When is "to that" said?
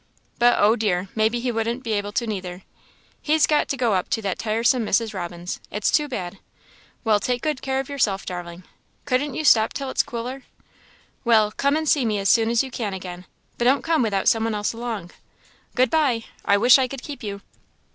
4.09-4.39